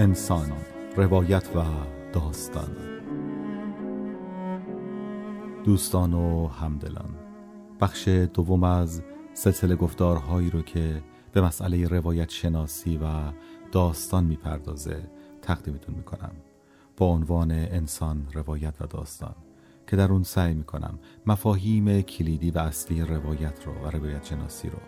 انسان 0.00 0.52
روایت 0.96 1.56
و 1.56 1.64
داستان. 2.12 2.76
دوستان 5.64 6.14
و 6.14 6.48
همدلان 6.48 7.14
بخش 7.80 8.08
دوم 8.08 8.64
از 8.64 9.02
سلسله 9.34 9.76
گفتارهایی 9.76 10.50
رو 10.50 10.62
که 10.62 11.02
به 11.32 11.40
مسئله 11.40 11.88
روایت 11.88 12.30
شناسی 12.30 12.96
و 12.96 13.32
داستان 13.72 14.24
می‌پردازه 14.24 15.10
تقدیمتون 15.42 15.94
می‌کنم. 15.94 16.32
با 16.96 17.06
عنوان 17.06 17.50
انسان 17.50 18.26
روایت 18.32 18.74
و 18.80 18.86
داستان 18.86 19.34
که 19.86 19.96
در 19.96 20.12
اون 20.12 20.22
سعی 20.22 20.54
می‌کنم 20.54 20.98
مفاهیم 21.26 22.02
کلیدی 22.02 22.50
و 22.50 22.58
اصلی 22.58 23.02
روایت 23.02 23.66
رو 23.66 23.72
و 23.72 23.90
روایت 23.90 24.24
شناسی 24.24 24.70
رو 24.70 24.78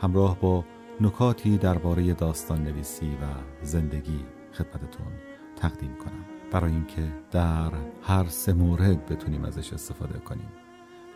همراه 0.00 0.40
با 0.40 0.64
نکاتی 1.00 1.58
درباره 1.58 2.14
داستان 2.14 2.62
نویسی 2.62 3.06
و 3.06 3.24
زندگی 3.64 4.20
خدمتتون 4.58 5.12
تقدیم 5.56 5.94
کنم. 5.94 6.24
برای 6.52 6.72
اینکه 6.72 7.12
در 7.30 7.72
هر 8.02 8.24
سه 8.24 8.52
مورد 8.52 9.06
بتونیم 9.06 9.44
ازش 9.44 9.72
استفاده 9.72 10.18
کنیم. 10.18 10.48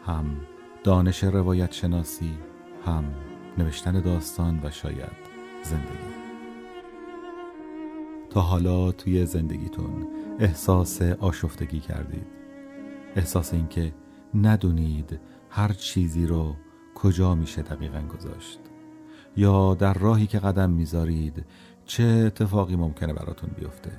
هم 0.07 0.41
دانش 0.85 1.25
روایت 1.25 1.73
شناسی 1.73 2.39
هم 2.87 3.05
نوشتن 3.59 4.01
داستان 4.01 4.61
و 4.65 4.71
شاید 4.71 5.16
زندگی. 5.63 6.11
تا 8.30 8.41
حالا 8.41 8.93
توی 8.93 9.27
زندگیتون 9.27 10.07
احساس 10.38 11.02
آشفتگی 11.02 11.80
کردید. 11.80 12.27
احساس 13.16 13.55
اینکه 13.55 13.93
ندونید 14.35 15.21
هر 15.51 15.73
چیزی 15.73 16.27
رو 16.27 16.57
کجا 16.95 17.35
میشه 17.35 17.63
دقیقا 17.63 18.01
گذاشت. 18.01 18.60
یا 19.37 19.75
در 19.75 19.95
راهی 19.95 20.27
که 20.27 20.38
قدم 20.38 20.71
می‌ذارید 20.71 21.45
چه 21.91 22.05
اتفاقی 22.05 22.77
ممکنه 22.77 23.13
براتون 23.13 23.51
بیفته؟ 23.59 23.91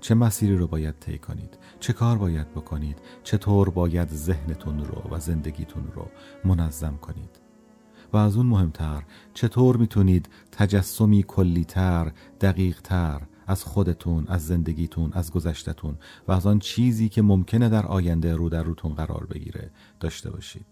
چه 0.00 0.14
مسیری 0.14 0.56
رو 0.56 0.66
باید 0.66 0.98
طی 1.00 1.18
کنید؟ 1.18 1.58
چه 1.80 1.92
کار 1.92 2.18
باید 2.18 2.50
بکنید؟ 2.50 2.98
چطور 3.22 3.70
باید 3.70 4.08
ذهنتون 4.08 4.84
رو 4.84 5.02
و 5.10 5.20
زندگیتون 5.20 5.92
رو 5.94 6.08
منظم 6.44 6.96
کنید؟ 6.96 7.40
و 8.12 8.16
از 8.16 8.36
اون 8.36 8.46
مهمتر 8.46 9.02
چطور 9.34 9.76
می‌تونید 9.76 10.28
تجسمی 10.52 11.22
کلیتر 11.22 12.12
دقیقتر 12.40 13.20
از 13.46 13.64
خودتون 13.64 14.26
از 14.28 14.46
زندگیتون 14.46 15.12
از 15.12 15.32
گذشتتون 15.32 15.98
و 16.28 16.32
از 16.32 16.46
آن 16.46 16.58
چیزی 16.58 17.08
که 17.08 17.22
ممکنه 17.22 17.68
در 17.68 17.86
آینده 17.86 18.34
رو 18.34 18.48
در 18.48 18.62
روتون 18.62 18.94
قرار 18.94 19.26
بگیره 19.26 19.70
داشته 20.00 20.30
باشید. 20.30 20.66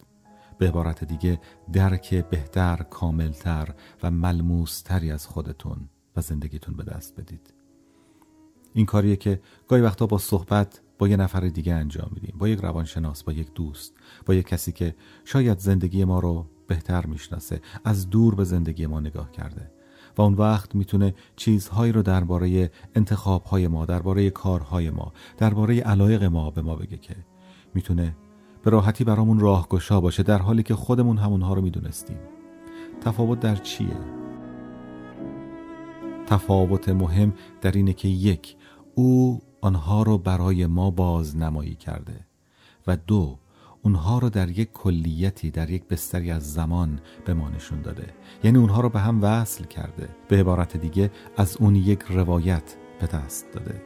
به 0.58 0.68
عبارت 0.68 1.04
دیگه 1.04 1.40
درک 1.72 2.14
بهتر 2.14 2.76
کاملتر 2.76 3.74
و 4.02 4.10
ملموستری 4.10 5.10
از 5.10 5.26
خودتون. 5.26 5.88
و 6.18 6.20
زندگیتون 6.20 6.76
به 6.76 6.82
دست 6.82 7.20
بدید. 7.20 7.52
این 8.74 8.86
کاریه 8.86 9.16
که 9.16 9.40
گاهی 9.68 9.82
وقتا 9.82 10.06
با 10.06 10.18
صحبت 10.18 10.80
با 10.98 11.08
یه 11.08 11.16
نفر 11.16 11.40
دیگه 11.40 11.74
انجام 11.74 12.10
میدیم 12.14 12.34
با 12.38 12.48
یک 12.48 12.60
روانشناس 12.60 13.24
با 13.24 13.32
یک 13.32 13.54
دوست 13.54 13.94
با 14.26 14.34
یک 14.34 14.46
کسی 14.46 14.72
که 14.72 14.94
شاید 15.24 15.58
زندگی 15.58 16.04
ما 16.04 16.20
رو 16.20 16.46
بهتر 16.66 17.06
می‌شناسه 17.06 17.60
از 17.84 18.10
دور 18.10 18.34
به 18.34 18.44
زندگی 18.44 18.86
ما 18.86 19.00
نگاه 19.00 19.30
کرده 19.30 19.70
و 20.16 20.22
اون 20.22 20.34
وقت 20.34 20.74
می‌تونه 20.74 21.14
چیزهایی 21.36 21.92
رو 21.92 22.02
درباره 22.02 22.70
انتخابهای 22.94 23.68
ما 23.68 23.86
درباره 23.86 24.30
کارهای 24.30 24.90
ما 24.90 25.12
درباره 25.36 25.80
علایق 25.80 26.24
ما 26.24 26.50
به 26.50 26.62
ما 26.62 26.76
بگه 26.76 26.96
که 26.96 27.16
می‌تونه 27.74 28.16
به 28.62 28.70
راحتی 28.70 29.04
برامون 29.04 29.40
راهگشا 29.40 30.00
باشه 30.00 30.22
در 30.22 30.38
حالی 30.38 30.62
که 30.62 30.74
خودمون 30.74 31.18
همونها 31.18 31.54
رو 31.54 31.62
می‌دونستیم. 31.62 32.18
تفاوت 33.00 33.40
در 33.40 33.56
چیه؟ 33.56 34.27
تفاوت 36.28 36.88
مهم 36.88 37.32
در 37.60 37.72
اینه 37.72 37.92
که 37.92 38.08
یک 38.08 38.56
او 38.94 39.40
آنها 39.60 40.02
رو 40.02 40.18
برای 40.18 40.66
ما 40.66 40.90
بازنمایی 40.90 41.74
کرده 41.74 42.20
و 42.86 42.96
دو 42.96 43.38
اونها 43.82 44.18
رو 44.18 44.30
در 44.30 44.48
یک 44.50 44.72
کلیتی 44.72 45.50
در 45.50 45.70
یک 45.70 45.84
بستری 45.84 46.30
از 46.30 46.52
زمان 46.52 47.00
به 47.24 47.34
ما 47.34 47.48
نشون 47.48 47.82
داده. 47.82 48.06
یعنی 48.44 48.58
اونها 48.58 48.80
رو 48.80 48.88
به 48.88 49.00
هم 49.00 49.22
وصل 49.22 49.64
کرده. 49.64 50.08
به 50.28 50.36
عبارت 50.36 50.76
دیگه 50.76 51.10
از 51.36 51.56
اون 51.56 51.76
یک 51.76 52.02
روایت 52.02 52.76
به 53.00 53.06
دست 53.06 53.46
داده. 53.52 53.82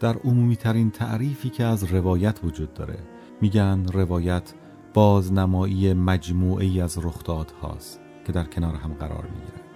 در 0.00 0.16
عمومی 0.16 0.56
ترین 0.56 0.90
تعریفی 0.90 1.50
که 1.50 1.64
از 1.64 1.84
روایت 1.84 2.40
وجود 2.44 2.74
داره 2.74 2.98
میگن 3.40 3.86
روایت 3.92 4.54
بازنمایی 4.94 5.94
مجموعی 5.94 6.80
از 6.80 6.98
رخداد 6.98 7.52
هاست 7.62 8.00
که 8.26 8.32
در 8.32 8.44
کنار 8.44 8.74
هم 8.74 8.94
قرار 8.94 9.28
می‌گیرند 9.34 9.67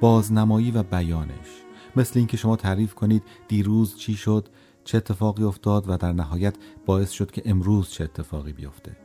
بازنمایی 0.00 0.70
و 0.70 0.82
بیانش. 0.82 1.64
مثل 1.96 2.18
اینکه 2.18 2.36
شما 2.36 2.56
تعریف 2.56 2.94
کنید 2.94 3.22
دیروز 3.48 3.96
چی 3.96 4.14
شد 4.14 4.48
چه 4.84 4.98
اتفاقی 4.98 5.44
افتاد 5.44 5.84
و 5.88 5.96
در 5.96 6.12
نهایت 6.12 6.54
باعث 6.86 7.10
شد 7.10 7.30
که 7.30 7.42
امروز 7.44 7.90
چه 7.90 8.04
اتفاقی 8.04 8.52
بیفته. 8.52 8.96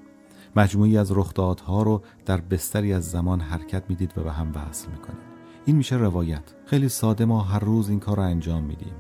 مجموعی 0.56 0.98
از 0.98 1.12
رخدادها 1.12 1.84
رو 1.84 2.02
در 2.26 2.42
بستری 2.42 2.94
از 2.94 3.12
زمان 3.12 3.42
حرکت 3.42 3.84
می‌دید 3.90 4.18
و 4.18 4.24
به 4.24 4.32
هم 4.32 4.52
وصل 4.56 4.92
می‌کنید. 4.92 5.32
این 5.66 5.76
میشه 5.76 5.96
روایت. 5.96 6.54
خیلی 6.66 6.90
ساده 6.90 7.26
ما 7.26 7.42
هر 7.42 7.60
روز 7.60 7.90
این 7.90 8.00
کار 8.00 8.18
رو 8.18 8.24
انجام 8.24 8.64
میدیم. 8.64 8.94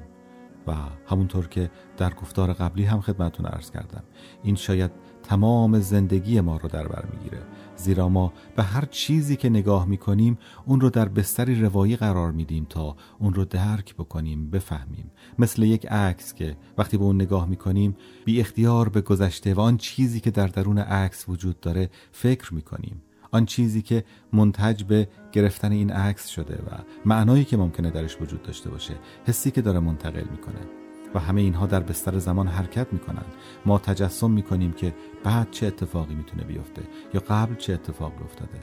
و 0.67 0.73
همونطور 1.05 1.47
که 1.47 1.71
در 1.97 2.13
گفتار 2.13 2.53
قبلی 2.53 2.83
هم 2.83 3.01
خدمتون 3.01 3.45
عرض 3.45 3.71
کردم. 3.71 4.03
این 4.43 4.55
شاید 4.55 4.91
تمام 5.23 5.79
زندگی 5.79 6.41
ما 6.41 6.57
رو 6.57 6.69
در 6.69 6.87
بر 6.87 7.05
می‌گیره. 7.13 7.41
زیرا 7.75 8.09
ما 8.09 8.33
به 8.55 8.63
هر 8.63 8.85
چیزی 8.85 9.35
که 9.35 9.49
نگاه 9.49 9.85
می‌کنیم 9.85 10.37
اون 10.65 10.81
رو 10.81 10.89
در 10.89 11.09
بستری 11.09 11.61
روایی 11.61 11.95
قرار 11.95 12.31
میدیم 12.31 12.65
تا 12.69 12.95
اون 13.19 13.33
رو 13.33 13.45
درک 13.45 13.95
بکنیم 13.95 14.49
بفهمیم. 14.49 15.11
مثل 15.39 15.63
یک 15.63 15.85
عکس 15.85 16.33
که 16.33 16.57
وقتی 16.77 16.97
به 16.97 17.03
اون 17.03 17.15
نگاه 17.15 17.47
می‌کنیم 17.47 17.95
بی 18.25 18.39
اختیار 18.39 18.89
به 18.89 19.01
گذشته 19.01 19.53
و 19.53 19.59
آن 19.59 19.77
چیزی 19.77 20.19
که 20.19 20.31
در 20.31 20.47
درون 20.47 20.77
عکس 20.77 21.29
وجود 21.29 21.59
داره 21.59 21.89
فکر 22.11 22.53
می‌کنیم. 22.53 23.01
آن 23.31 23.45
چیزی 23.45 23.81
که 23.81 24.03
منتج 24.33 24.83
به 24.83 25.07
گرفتن 25.31 25.71
این 25.71 25.91
عکس 25.91 26.27
شده 26.27 26.55
و 26.55 26.69
معنایی 27.05 27.45
که 27.45 27.57
ممکنه 27.57 27.89
درش 27.89 28.21
وجود 28.21 28.43
داشته 28.43 28.69
باشه 28.69 28.93
حسی 29.25 29.51
که 29.51 29.61
داره 29.61 29.79
منتقل 29.79 30.25
می‌کنه. 30.31 30.80
و 31.15 31.19
همه 31.19 31.41
اینها 31.41 31.65
در 31.65 31.79
بستر 31.79 32.17
زمان 32.17 32.47
حرکت 32.47 32.93
می‌کنن 32.93 33.25
ما 33.65 33.79
تجسم 33.79 34.31
می‌کنیم 34.31 34.71
که 34.71 34.93
بعد 35.23 35.51
چه 35.51 35.67
اتفاقی 35.67 36.15
می‌تونه 36.15 36.43
بیفته 36.43 36.81
یا 37.13 37.23
قبل 37.29 37.55
چه 37.55 37.73
اتفاقی 37.73 38.23
افتاده. 38.23 38.59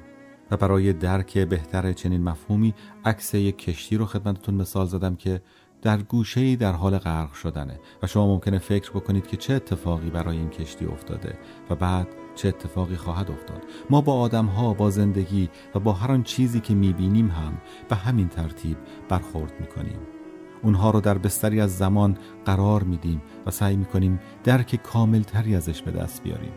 و 0.50 0.56
برای 0.56 0.92
درک 0.92 1.38
بهتر 1.38 1.92
چنین 1.92 2.22
مفهومی 2.22 2.74
عکس 3.04 3.34
یک 3.34 3.58
کشتی 3.58 3.96
رو 3.96 4.06
خدمتتون 4.06 4.54
مثال 4.54 4.86
زدم 4.86 5.16
که 5.16 5.40
در 5.82 6.02
گوشه 6.02 6.56
در 6.56 6.72
حال 6.72 6.98
غرق 6.98 7.32
شدنه 7.32 7.80
و 8.02 8.06
شما 8.06 8.26
ممکنه 8.26 8.58
فکر 8.58 8.90
بکنید 8.90 9.26
که 9.26 9.36
چه 9.36 9.54
اتفاقی 9.54 10.10
برای 10.10 10.36
این 10.36 10.50
کشتی 10.50 10.84
افتاده 10.84 11.38
و 11.70 11.74
بعد 11.74 12.08
چه 12.34 12.48
اتفاقی 12.48 12.96
خواهد 12.96 13.30
افتاد. 13.30 13.62
ما 13.90 14.00
با 14.00 14.20
آدم 14.20 14.46
ها 14.46 14.74
با 14.74 14.90
زندگی 14.90 15.48
و 15.74 15.78
با 15.80 15.92
هر 15.92 16.12
آن 16.12 16.22
چیزی 16.22 16.60
که 16.60 16.74
می‌بینیم 16.74 17.30
هم 17.30 17.60
به 17.88 17.96
همین 17.96 18.28
ترتیب 18.28 18.76
برخورد 19.08 19.52
می‌کنیم. 19.60 20.17
اونها 20.62 20.90
رو 20.90 21.00
در 21.00 21.18
بستری 21.18 21.60
از 21.60 21.78
زمان 21.78 22.18
قرار 22.44 22.82
میدیم 22.82 23.22
و 23.46 23.50
سعی 23.50 23.76
می‌کنیم 23.76 24.20
درک 24.44 24.82
کاملتری 24.82 25.54
ازش 25.54 25.82
به 25.82 25.90
دست 25.90 26.22
بیاریم. 26.22 26.52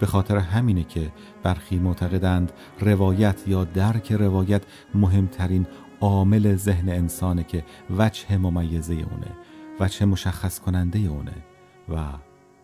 به 0.00 0.06
خاطر 0.06 0.36
همینه 0.36 0.84
که 0.84 1.12
برخی 1.42 1.78
معتقدند 1.78 2.52
روایت 2.80 3.48
یا 3.48 3.64
درک 3.64 4.12
روایت 4.12 4.62
مهمترین 4.94 5.66
عامل 6.00 6.56
ذهن 6.56 6.88
انسانه 6.88 7.44
که 7.44 7.64
وجه 7.98 8.38
ممیزه 8.38 8.94
اونه 8.94 9.36
وجه 9.80 10.04
مشخص 10.04 10.60
کننده 10.60 10.98
اونه 10.98 11.34
و 11.88 12.04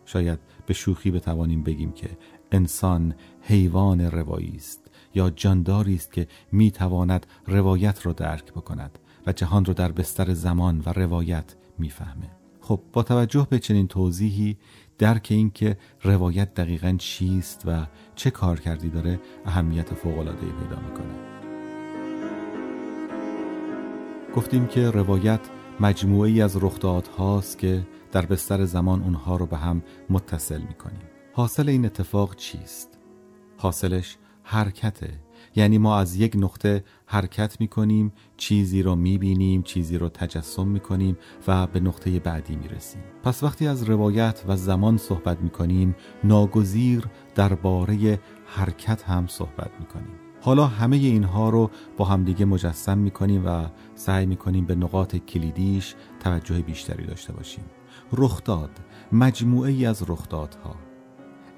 شاید 0.04 0.38
به 0.66 0.74
شوخی 0.74 1.10
بتوانیم 1.10 1.62
بگیم 1.62 1.92
که 1.92 2.10
انسان 2.52 3.14
حیوان 3.42 4.00
روایی 4.00 4.52
است 4.56 4.90
یا 5.14 5.30
جانداری 5.30 5.94
است 5.94 6.12
که 6.12 6.26
می‌تواند 6.52 7.26
روایت 7.46 8.06
را 8.06 8.12
درک 8.12 8.52
بکند. 8.52 8.98
و 9.26 9.32
جهان 9.32 9.64
رو 9.64 9.74
در 9.74 9.92
بستر 9.92 10.32
زمان 10.32 10.82
و 10.86 10.92
روایت 10.92 11.54
می‌فهمه. 11.78 12.30
خب 12.60 12.80
با 12.92 13.02
توجه 13.02 13.46
به 13.50 13.58
چنین 13.58 13.88
توضیحی 13.88 14.56
درک 14.98 15.28
این 15.30 15.50
که 15.50 15.76
روایت 16.02 16.54
دقیقا 16.54 16.94
چیست 16.98 17.62
و 17.66 17.86
چه 18.14 18.30
کار 18.30 18.60
کردی 18.60 18.88
داره 18.88 19.20
اهمیت 19.44 19.94
فوق‌العاده‌ای 19.94 20.52
پیدا 20.52 20.80
می‌کنه. 20.80 21.14
گفتیم 24.36 24.66
که 24.66 24.90
روایت 24.90 25.40
مجموعی 25.80 26.42
از 26.42 26.56
رخدادهاست 26.56 27.58
که 27.58 27.86
در 28.12 28.26
بستر 28.26 28.64
زمان 28.64 29.02
اونها 29.02 29.36
رو 29.36 29.46
به 29.46 29.56
هم 29.56 29.82
متصل 30.10 30.60
می‌کنیم. 30.60 31.02
حاصل 31.32 31.68
این 31.68 31.84
اتفاق 31.84 32.36
چیست؟ 32.36 32.98
حاصلش 33.58 34.16
حرکته 34.42 35.10
یعنی 35.56 35.78
ما 35.78 35.98
از 35.98 36.16
یک 36.16 36.32
نقطه 36.36 36.84
حرکت 37.06 37.60
می 37.60 37.68
کنیم 37.68 38.12
چیزی 38.36 38.82
رو 38.82 38.96
می 38.96 39.18
بینیم 39.18 39.62
چیزی 39.62 39.98
رو 39.98 40.08
تجسم 40.08 40.68
می 40.68 40.80
کنیم 40.80 41.16
و 41.48 41.66
به 41.66 41.80
نقطه 41.80 42.20
بعدی 42.20 42.56
می 42.56 42.68
رسیم 42.68 43.02
پس 43.22 43.42
وقتی 43.42 43.66
از 43.66 43.82
روایت 43.82 44.44
و 44.48 44.56
زمان 44.56 44.96
صحبت 44.96 45.40
می 45.40 45.50
کنیم 45.50 45.94
ناگزیر 46.24 47.06
درباره 47.34 48.20
حرکت 48.46 49.02
هم 49.02 49.26
صحبت 49.26 49.70
می 49.80 49.86
کنیم 49.86 50.22
حالا 50.44 50.66
همه 50.66 50.96
اینها 50.96 51.50
رو 51.50 51.70
با 51.96 52.04
همدیگه 52.04 52.44
مجسم 52.44 52.98
می‌کنیم 52.98 53.46
و 53.46 53.66
سعی 53.94 54.26
می‌کنیم 54.26 54.64
به 54.64 54.74
نقاط 54.74 55.16
کلیدیش 55.16 55.94
توجه 56.20 56.60
بیشتری 56.60 57.06
داشته 57.06 57.32
باشیم. 57.32 57.64
رخداد 58.12 58.70
مجموعه 59.12 59.70
ای 59.70 59.86
از 59.86 60.10
رخدادها. 60.10 60.91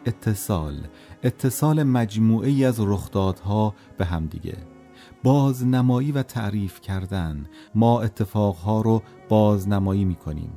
اتصال 0.06 0.86
اتصال 1.22 1.82
مجموعه 1.82 2.48
ای 2.48 2.64
از 2.64 2.80
رخدادها 2.80 3.74
به 3.98 4.04
همدیگه 4.04 4.56
بازنمایی 5.22 6.12
و 6.12 6.22
تعریف 6.22 6.80
کردن 6.80 7.46
ما 7.74 8.00
اتفاقها 8.00 8.80
رو 8.80 9.02
بازنمایی 9.28 10.04
می‌کنیم. 10.04 10.52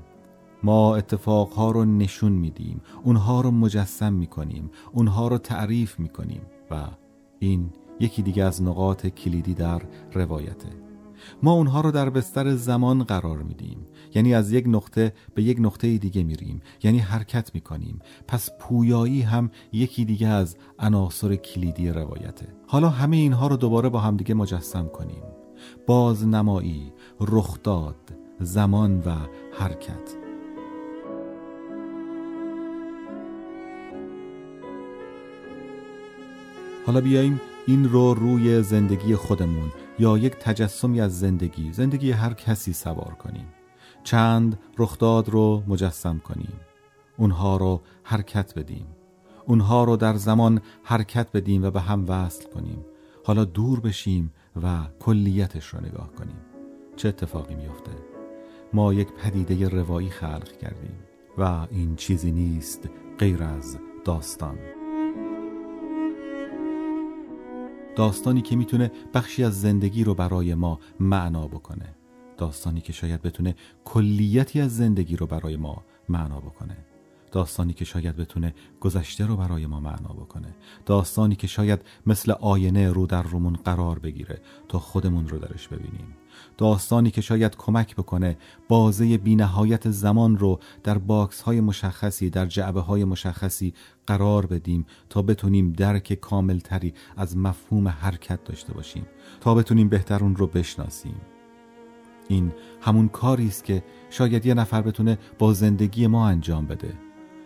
ما 0.64 0.96
اتفاقها 0.96 1.72
رو 1.72 1.86
نشون 1.86 2.32
میدیم 2.32 2.82
اونها 3.04 3.42
رو 3.42 3.52
مجسم 3.52 4.14
می‌کنیم 4.14 4.72
اونها 4.92 5.28
رو 5.28 5.38
تعریف 5.38 6.00
می‌کنیم 6.00 6.42
و 6.72 6.88
این 7.40 7.70
یکی 8.00 8.22
دیگه 8.22 8.44
از 8.44 8.62
نقاط 8.64 9.08
کلیدی 9.08 9.54
در 9.54 9.82
روایته. 10.14 10.70
ما 11.44 11.52
اونها 11.52 11.82
رو 11.82 11.92
در 11.92 12.10
بستر 12.10 12.56
زمان 12.56 13.04
قرار 13.04 13.38
میدیم. 13.38 13.86
یعنی 14.16 14.34
از 14.34 14.52
یک 14.52 14.66
نقطه 14.68 15.14
به 15.36 15.44
یک 15.44 15.58
نقطه 15.60 15.98
دیگه 15.98 16.24
میریم. 16.24 16.62
یعنی 16.84 17.00
حرکت 17.00 17.56
می‌کنیم. 17.56 18.00
پس 18.28 18.50
پویایی 18.60 19.22
هم 19.22 19.52
یکی 19.72 20.06
دیگه 20.06 20.28
از 20.28 20.58
عناصر 20.80 21.36
کلیدی 21.36 21.90
روایته. 21.90 22.48
حالا 22.68 22.90
همه 22.90 23.18
اینها 23.18 23.48
رو 23.48 23.58
دوباره 23.58 23.90
با 23.90 24.00
همدیگه 24.00 24.34
مجسم 24.34 24.88
کنیم. 24.88 25.24
بازنمایی 25.88 26.94
رخداد 27.20 28.14
زمان 28.40 29.00
و 29.00 29.16
حرکت. 29.60 30.16
حالا 36.86 37.02
بیاییم 37.02 37.42
این 37.68 37.90
رو 37.90 38.14
روی 38.14 38.64
زندگی 38.64 39.16
خودمون 39.16 39.72
یا 40.00 40.18
یک 40.18 40.34
تجسمی 40.34 41.02
از 41.02 41.20
زندگی 41.20 41.72
زندگی 41.72 42.12
هر 42.12 42.34
کسی 42.34 42.74
سوار 42.74 43.14
کنیم. 43.14 43.46
چند 44.08 44.60
رخداد 44.78 45.30
رو 45.30 45.64
مجسم 45.68 46.20
کنیم. 46.20 46.54
اونها 47.18 47.58
رو 47.58 47.82
حرکت 48.04 48.54
بدیم. 48.60 48.86
اونها 49.46 49.84
رو 49.84 49.98
در 49.98 50.14
زمان 50.14 50.62
حرکت 50.84 51.32
بدیم 51.32 51.64
و 51.64 51.72
به 51.72 51.82
هم 51.82 52.06
وصل 52.08 52.50
کنیم. 52.50 52.86
حالا 53.26 53.46
دور 53.46 53.80
بشیم 53.80 54.34
و 54.64 54.80
کلیتش 55.00 55.68
رو 55.68 55.86
نگاه 55.86 56.14
کنیم. 56.14 56.38
چه 56.96 57.10
اتفاقی 57.10 57.56
میفته 57.56 57.92
ما 58.74 58.94
یک 58.94 59.08
پدیده 59.12 59.70
روایی 59.70 60.10
خلق 60.10 60.58
کردیم 60.58 61.00
و 61.38 61.68
این 61.72 61.96
چیزی 61.96 62.32
نیست 62.32 62.90
غیر 63.20 63.44
از 63.44 63.78
داستان. 64.06 64.58
داستانی 67.96 68.42
که 68.42 68.56
می‌تونه 68.56 68.92
بخشی 69.14 69.44
از 69.44 69.62
زندگی 69.62 70.04
رو 70.04 70.14
برای 70.14 70.56
ما 70.56 70.80
معنا 71.00 71.48
بکنه. 71.48 71.96
داستانی 72.38 72.82
که 72.82 72.94
شاید 72.94 73.22
بتونه 73.22 73.56
کلیتی 73.86 74.62
از 74.62 74.78
زندگی 74.78 75.16
رو 75.16 75.28
برای 75.28 75.56
ما 75.56 75.84
معنا 76.10 76.40
بکنه. 76.40 76.78
داستانی 77.32 77.74
که 77.74 77.86
شاید 77.86 78.16
بتونه 78.16 78.54
گذشته 78.80 79.26
رو 79.26 79.38
برای 79.38 79.66
ما 79.66 79.80
معنا 79.80 80.10
بکنه. 80.10 80.56
داستانی 80.86 81.36
که 81.36 81.48
شاید 81.48 81.80
مثل 82.06 82.32
آینه 82.32 82.92
رو 82.92 83.08
در 83.08 83.24
رومون 83.24 83.54
قرار 83.54 84.00
بگیره 84.00 84.42
تا 84.68 84.80
خودمون 84.80 85.28
رو 85.28 85.40
درش 85.40 85.68
ببینیم. 85.68 86.16
داستانی 86.58 87.12
که 87.12 87.22
شاید 87.22 87.56
کمک 87.56 87.96
بکنه 87.96 88.38
بازه 88.68 89.18
بینهایت 89.18 89.90
زمان 89.90 90.38
رو 90.38 90.60
در 90.84 90.98
box 90.98 91.42
های 91.42 91.62
مشخصی 91.62 92.30
در 92.30 92.46
جعبه 92.46 92.82
های 92.82 93.04
مشخصی 93.04 93.74
قرار 94.08 94.46
بدیم 94.46 94.86
تا 95.10 95.22
بتونیم 95.22 95.72
درک 95.72 96.14
کاملتری 96.14 96.94
از 97.18 97.38
مفهوم 97.38 97.88
حرکت 97.88 98.44
داشته 98.44 98.74
باشیم. 98.74 99.06
تا 99.42 99.56
بتونیم 99.56 99.90
بهتر 99.90 100.24
اون 100.24 100.36
رو 100.36 100.48
بشناسیم. 100.48 101.22
این 102.28 102.52
همون 102.82 103.08
کاری 103.08 103.48
است 103.48 103.64
که 103.64 103.84
شاید 104.10 104.46
یه 104.46 104.54
نفر 104.54 104.82
بتونه 104.82 105.18
با 105.40 105.54
زندگی 105.54 106.08
ما 106.08 106.28
انجام 106.28 106.66
بده. 106.66 106.94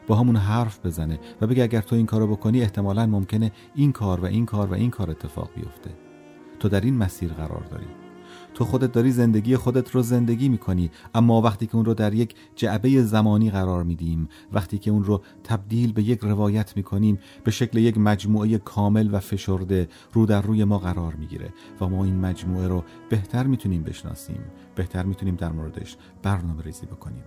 با 0.08 0.16
همون 0.16 0.36
حرف 0.36 0.86
بزنه 0.86 1.20
و 1.42 1.48
بگه 1.48 1.64
اگر 1.64 1.82
تو 1.82 1.96
این 1.96 2.06
کارو 2.06 2.28
بکنی 2.28 2.62
احتمالا 2.62 3.06
ممکنه 3.06 3.52
این 3.76 3.92
کار 3.92 4.20
و 4.20 4.26
این 4.26 4.46
کار 4.46 4.68
و 4.68 4.74
این 4.74 4.90
کار 4.90 5.12
اتفاق 5.12 5.50
بیفته. 5.56 5.90
تو 6.60 6.70
در 6.70 6.82
این 6.82 6.98
مسیر 6.98 7.34
قرار 7.34 7.64
داری. 7.72 8.01
تو 8.54 8.66
خودت 8.66 8.92
داری 8.92 9.12
زندگی 9.12 9.56
خودت 9.56 9.92
رو 9.92 10.02
زندگی 10.02 10.50
می‌کنی 10.50 10.92
اما 11.16 11.42
وقتی 11.42 11.68
که 11.68 11.76
اون 11.76 11.86
رو 11.86 11.94
در 11.94 12.14
یک 12.14 12.36
جعبه 12.56 13.04
زمانی 13.04 13.52
قرار 13.52 13.84
میدیم 13.84 14.28
وقتی 14.54 14.78
که 14.78 14.92
اون 14.92 15.04
رو 15.04 15.22
تبدیل 15.44 15.94
به 15.94 16.04
یک 16.04 16.20
روایت 16.20 16.78
می‌کنیم 16.78 17.20
به 17.44 17.52
شکل 17.52 17.78
یک 17.78 17.98
مجموعه 17.98 18.58
کامل 18.58 19.10
و 19.12 19.20
فشرده 19.20 19.88
رو 20.14 20.26
در 20.26 20.42
روی 20.42 20.64
ما 20.64 20.78
قرار 20.78 21.14
می‌گیره 21.16 21.54
و 21.82 21.88
ما 21.88 22.04
این 22.04 22.20
مجموعه 22.20 22.68
رو 22.68 22.84
بهتر 23.10 23.44
می‌تونیم 23.44 23.84
بشناسیم 23.84 24.44
بهتر 24.76 25.04
می‌تونیم 25.04 25.36
در 25.36 25.52
موردش 25.52 25.98
برنامه 26.24 26.64
ریزی 26.64 26.86
بکنیم. 26.86 27.24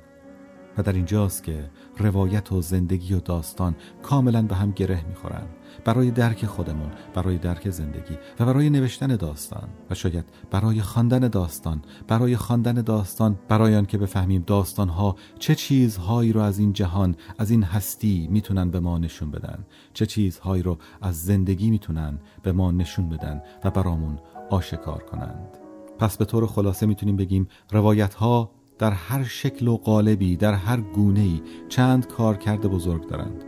و 0.78 0.82
در 0.82 0.92
اینجاست 0.92 1.44
که 1.44 1.70
روایت 1.98 2.52
و 2.52 2.60
زندگی 2.60 3.14
و 3.14 3.20
داستان 3.20 3.74
کاملا 4.02 4.42
به 4.42 4.54
هم 4.54 4.70
گره 4.70 5.04
می‌خورن. 5.08 5.46
برای 5.84 6.10
درک 6.10 6.46
خودمون 6.46 6.90
برای 7.14 7.38
درک 7.38 7.70
زندگی 7.70 8.18
و 8.40 8.46
برای 8.46 8.70
نوشتن 8.70 9.16
داستان 9.16 9.68
و 9.90 9.94
شاید 9.94 10.24
برای 10.50 10.80
خواندن 10.80 11.28
داستان 11.28 11.82
برای 12.08 12.36
خواندن 12.36 12.74
داستان 12.74 13.38
برای 13.48 13.76
آن 13.76 13.86
که 13.86 13.98
بفهمیم 13.98 14.44
داستانها 14.46 15.16
چه 15.38 15.54
چیزهایی 15.54 16.32
رو 16.32 16.40
از 16.40 16.58
این 16.58 16.72
جهان 16.72 17.16
از 17.38 17.50
این 17.50 17.62
هستی 17.62 18.28
می‌تونن 18.30 18.70
به 18.70 18.80
ما 18.80 18.98
نشون 18.98 19.30
بدن 19.30 19.64
چه 19.92 20.06
چیزهایی 20.06 20.62
رو 20.62 20.78
از 21.02 21.22
زندگی 21.22 21.70
می‌تونن 21.70 22.18
به 22.42 22.52
ما 22.52 22.72
نشون 22.72 23.08
بدن 23.08 23.42
و 23.64 23.70
برامون 23.70 24.18
آشکار 24.50 25.02
کنند. 25.02 25.58
پس 25.98 26.16
به 26.16 26.24
طور 26.24 26.46
خلاصه 26.46 26.86
می‌تونیم 26.86 27.16
بگیم 27.16 27.48
روایت 27.70 28.14
ها 28.14 28.50
در 28.78 28.90
هر 28.90 29.24
شکل 29.24 29.68
و 29.68 29.76
قالبی 29.76 30.36
در 30.36 30.54
هر 30.54 30.80
گونه‌ای 30.80 31.42
چند 31.68 32.06
کار 32.06 32.36
کرده 32.36 32.68
بزرگ 32.68 33.06
دارند. 33.08 33.44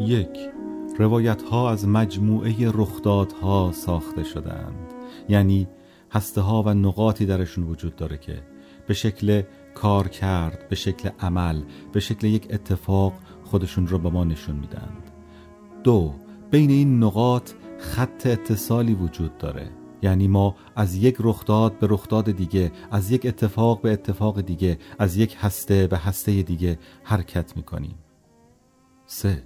یک 0.00 0.38
روایت 0.98 1.42
ها 1.42 1.70
از 1.70 1.88
مجموعه 1.88 2.70
رخدادها 2.70 3.72
ساخته 3.72 4.24
شدند 4.24 4.94
یعنی 5.28 5.68
هسته 6.12 6.40
ها 6.40 6.62
و 6.62 6.74
نقاطی 6.74 7.26
درشون 7.26 7.64
وجود 7.64 7.96
داره 7.96 8.18
که 8.18 8.42
به 8.86 8.94
شکل 8.94 9.42
کار 9.74 10.08
کرد 10.08 10.68
به 10.68 10.76
شکل 10.76 11.10
عمل 11.20 11.62
به 11.92 12.00
شکل 12.00 12.26
یک 12.26 12.46
اتفاق 12.50 13.12
خودشون 13.44 13.86
رو 13.86 13.98
به 13.98 14.10
ما 14.10 14.24
نشون 14.24 14.56
میدند 14.56 15.10
دو 15.84 16.14
بین 16.50 16.70
این 16.70 17.02
نقاط 17.02 17.50
خط 17.78 18.26
اتصالی 18.26 18.94
وجود 18.94 19.38
داره. 19.38 19.83
یعنی 20.02 20.28
ما 20.28 20.56
از 20.76 20.94
یک 20.94 21.16
رخداد 21.20 21.78
به 21.78 21.86
رخداد 21.90 22.30
دیگه 22.30 22.72
از 22.90 23.10
یک 23.10 23.26
اتفاق 23.26 23.80
به 23.80 23.92
اتفاق 23.92 24.40
دیگه 24.40 24.78
از 24.98 25.16
یک 25.16 25.36
هسته 25.40 25.86
به 25.86 25.98
هسته 25.98 26.42
دیگه 26.42 26.78
حرکت 27.02 27.56
می‌کنیم. 27.56 27.94
سه 29.06 29.42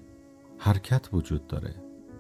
حرکت 0.59 1.09
وجود 1.13 1.47
داره. 1.47 1.75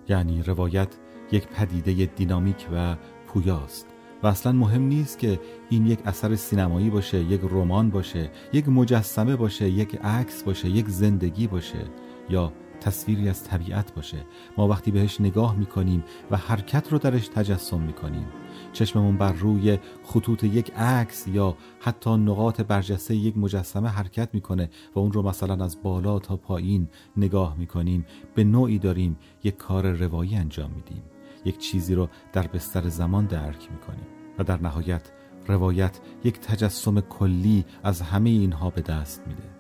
یعنی 0.08 0.42
روایت 0.42 0.88
یک 1.32 1.46
پدیده 1.46 2.06
دینامیک 2.16 2.66
و 2.74 2.96
پویاست 3.26 3.86
و 4.22 4.26
اصلا 4.26 4.52
مهم 4.52 4.82
نیست 4.82 5.18
که 5.18 5.40
این 5.70 5.86
یک 5.86 5.98
اثر 6.04 6.36
سینمایی 6.36 6.90
باشه 6.90 7.18
یک 7.18 7.40
رمان 7.42 7.90
باشه 7.90 8.30
یک 8.52 8.68
مجسمه 8.68 9.36
باشه 9.36 9.70
یک 9.70 9.98
عکس 10.04 10.42
باشه 10.42 10.68
یک 10.68 10.88
زندگی 10.88 11.46
باشه 11.46 11.84
یا 12.30 12.52
تصویری 12.80 13.28
از 13.28 13.44
طبیعت 13.44 13.94
باشه. 13.94 14.24
ما 14.56 14.68
وقتی 14.68 14.90
بهش 14.90 15.20
نگاه 15.20 15.56
می‌کنیم 15.56 16.04
و 16.30 16.36
حرکت 16.36 16.92
رو 16.92 16.98
درش 16.98 17.28
تجسم 17.28 17.80
می‌کنیم. 17.80 18.26
چشممون 18.72 19.16
بر 19.16 19.32
روی 19.32 19.78
خطوط 20.04 20.44
یک 20.44 20.72
عکس 20.76 21.28
یا 21.28 21.56
حتی 21.80 22.10
نقاط 22.10 22.60
برجسته 22.60 23.14
یک 23.16 23.38
مجسمه 23.38 23.88
حرکت 23.88 24.28
می‌کنه 24.32 24.70
و 24.94 24.98
اون 24.98 25.12
رو 25.12 25.22
مثلا 25.22 25.64
از 25.64 25.82
بالا 25.82 26.18
تا 26.18 26.36
پایین 26.36 26.88
نگاه 27.16 27.56
می‌کنیم. 27.58 28.06
به 28.34 28.44
نوعی 28.44 28.78
داریم 28.78 29.16
یک 29.44 29.56
کار 29.56 29.90
روایی 29.92 30.36
انجام 30.36 30.70
میدیم. 30.70 31.02
یک 31.44 31.58
چیزی 31.58 31.94
رو 31.94 32.08
در 32.32 32.46
بستر 32.46 32.88
زمان 32.88 33.26
درک 33.26 33.68
می‌کنیم 33.72 34.06
و 34.38 34.44
در 34.44 34.62
نهایت 34.62 35.12
روایت 35.46 36.00
یک 36.24 36.40
تجسم 36.40 37.00
کلی 37.00 37.64
از 37.82 38.02
همه 38.02 38.30
اینها 38.30 38.70
به 38.70 38.80
دست 38.80 39.22
میده. 39.26 39.57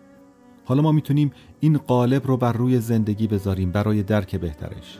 حالا 0.68 0.82
ما 0.82 0.92
می‌تونیم 0.92 1.30
این 1.60 1.78
قالب 1.78 2.26
رو 2.26 2.36
بر 2.36 2.52
روی 2.52 2.80
زندگی 2.80 3.26
بذاریم 3.26 3.72
برای 3.72 4.02
درک 4.02 4.36
بهترش. 4.36 4.98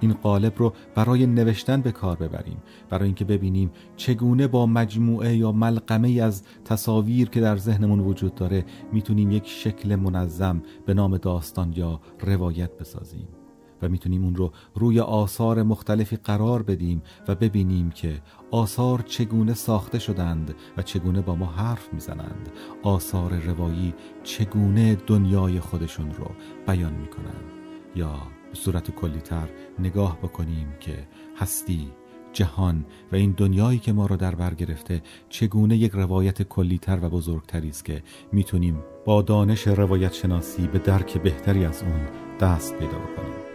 این 0.00 0.12
قالب 0.12 0.52
رو 0.56 0.72
برای 0.94 1.26
نوشتن 1.26 1.80
به 1.80 1.92
کار 1.92 2.16
ببریم 2.16 2.56
برای 2.90 3.04
اینکه 3.04 3.24
ببینیم 3.24 3.70
چگونه 3.96 4.46
با 4.46 4.66
مجموعه 4.66 5.36
یا 5.36 5.52
ملقمه 5.52 6.20
از 6.20 6.42
تصاویر 6.64 7.28
که 7.28 7.40
در 7.40 7.56
ذهنمون 7.56 8.00
وجود 8.00 8.34
داره 8.34 8.64
می‌تونیم 8.92 9.30
یک 9.30 9.48
شکل 9.48 9.96
منظم 9.96 10.62
به 10.86 10.94
نام 10.94 11.16
داستان 11.16 11.72
یا 11.76 12.00
روایت 12.20 12.70
بسازیم. 12.78 13.28
و 13.82 13.88
می‌تونیم 13.88 14.24
اون 14.24 14.34
رو 14.34 14.52
روی 14.74 15.00
آثار 15.00 15.62
مختلفی 15.62 16.16
قرار 16.16 16.62
بدیم 16.62 17.02
و 17.28 17.34
ببینیم 17.34 17.90
که 17.90 18.22
آثار 18.50 19.02
چگونه 19.02 19.54
ساخته 19.54 19.98
شدند 19.98 20.54
و 20.76 20.82
چگونه 20.82 21.20
با 21.20 21.34
ما 21.34 21.46
حرف 21.46 21.92
می‌زنند. 21.92 22.48
آثار 22.82 23.34
روایی 23.38 23.94
چگونه 24.22 24.94
دنیای 24.94 25.60
خودشون 25.60 26.10
رو 26.10 26.30
بیان 26.66 26.92
می‌کنند. 26.92 27.52
یا 27.96 28.12
به 28.50 28.54
صورت 28.54 28.90
کلیتر 28.90 29.48
نگاه 29.78 30.18
بکنیم 30.18 30.68
که 30.80 31.08
هستی 31.36 31.90
جهان 32.32 32.84
و 33.12 33.16
این 33.16 33.34
دنیایی 33.36 33.78
که 33.78 33.92
ما 33.92 34.06
را 34.06 34.16
در 34.16 34.34
بر 34.34 34.54
گرفته 34.54 35.02
چگونه 35.28 35.76
یک 35.76 35.92
روایت 35.92 36.42
کلیتر 36.42 36.98
و 37.02 37.10
بزرگتری 37.10 37.68
است 37.68 37.84
که 37.84 38.02
می‌تونیم 38.32 38.82
با 39.04 39.22
دانش 39.22 39.66
روایت 39.66 40.12
شناسی 40.12 40.66
به 40.66 40.78
درک 40.78 41.22
بهتری 41.22 41.64
از 41.64 41.82
اون 41.82 42.00
دست 42.40 42.74
پیدا 42.74 42.98
بکنیم. 42.98 43.45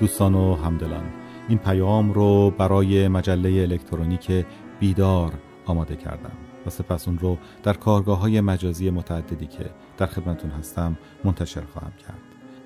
دوستان 0.00 0.34
و 0.34 0.54
همدلان 0.54 1.04
این 1.48 1.58
پیام 1.58 2.12
رو 2.12 2.50
برای 2.50 3.08
مجله 3.08 3.62
الکترونیک 3.62 4.46
بیدار 4.80 5.32
آماده 5.66 5.96
کردم 5.96 6.32
و 6.66 6.70
سپس 6.70 7.08
اون 7.08 7.18
رو 7.18 7.38
در 7.62 7.72
کارگاه 7.72 8.18
های 8.18 8.40
مجازی 8.40 8.90
متعددی 8.90 9.46
که 9.46 9.70
در 9.98 10.06
خدمتون 10.06 10.50
هستم 10.50 10.98
منتشر 11.24 11.62
خواهم 11.72 11.92
کرد. 11.92 12.18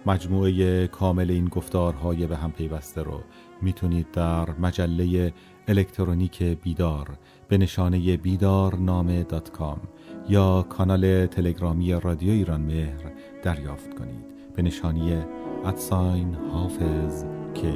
مجموعه 0.07 0.87
کامل 0.87 1.31
این 1.31 1.45
گفتارهای 1.45 2.27
به 2.27 2.37
هم 2.37 2.53
پیوسته 2.53 3.03
رو 3.03 3.21
می‌تونید 3.63 4.11
در 4.11 4.51
مجله 4.51 5.33
الکترونیک 5.69 6.43
بیدار 6.43 7.19
به 7.49 7.59
نشانه 7.59 8.17
بیدار 8.17 8.77
نامه 8.77 9.23
دات 9.23 9.51
کام 9.51 9.81
یا 10.29 10.63
کانال 10.63 11.27
تلگرامی 11.27 11.93
رادیو 11.93 12.31
ایران 12.31 12.61
مهر 12.61 13.13
دریافت 13.43 13.99
کنید. 13.99 14.35
به 14.57 14.63
نشانی 14.63 15.25
ادساین 15.67 16.35
حافظ 16.53 17.25
کی 17.55 17.73